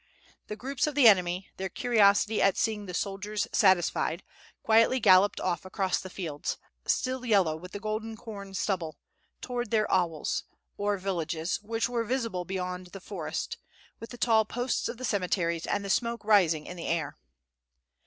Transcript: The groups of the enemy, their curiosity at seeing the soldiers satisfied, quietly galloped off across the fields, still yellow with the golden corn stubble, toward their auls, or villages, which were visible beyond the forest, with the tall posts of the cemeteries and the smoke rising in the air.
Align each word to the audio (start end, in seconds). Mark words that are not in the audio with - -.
The 0.47 0.55
groups 0.55 0.87
of 0.87 0.95
the 0.95 1.07
enemy, 1.07 1.51
their 1.57 1.69
curiosity 1.69 2.41
at 2.41 2.57
seeing 2.57 2.87
the 2.87 2.93
soldiers 2.95 3.47
satisfied, 3.53 4.23
quietly 4.63 4.99
galloped 4.99 5.39
off 5.39 5.63
across 5.63 5.99
the 6.01 6.09
fields, 6.09 6.57
still 6.87 7.23
yellow 7.23 7.55
with 7.55 7.71
the 7.71 7.79
golden 7.79 8.15
corn 8.15 8.55
stubble, 8.55 8.97
toward 9.41 9.69
their 9.69 9.85
auls, 9.93 10.43
or 10.75 10.97
villages, 10.97 11.61
which 11.61 11.87
were 11.87 12.03
visible 12.03 12.45
beyond 12.45 12.87
the 12.87 12.99
forest, 12.99 13.57
with 13.99 14.09
the 14.09 14.17
tall 14.17 14.43
posts 14.43 14.89
of 14.89 14.97
the 14.97 15.05
cemeteries 15.05 15.67
and 15.67 15.85
the 15.85 15.87
smoke 15.91 16.25
rising 16.25 16.65
in 16.65 16.77
the 16.77 16.87
air. 16.87 17.19